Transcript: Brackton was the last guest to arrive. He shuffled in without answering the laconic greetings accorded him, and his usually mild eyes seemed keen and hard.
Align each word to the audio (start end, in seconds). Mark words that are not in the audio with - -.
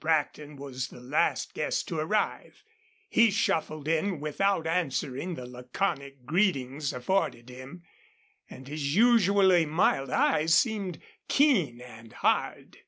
Brackton 0.00 0.56
was 0.56 0.88
the 0.88 0.98
last 0.98 1.54
guest 1.54 1.86
to 1.86 1.98
arrive. 2.00 2.64
He 3.08 3.30
shuffled 3.30 3.86
in 3.86 4.18
without 4.18 4.66
answering 4.66 5.36
the 5.36 5.46
laconic 5.46 6.24
greetings 6.26 6.92
accorded 6.92 7.48
him, 7.48 7.84
and 8.50 8.66
his 8.66 8.96
usually 8.96 9.64
mild 9.64 10.10
eyes 10.10 10.52
seemed 10.54 10.98
keen 11.28 11.80
and 11.80 12.14
hard. 12.14 12.78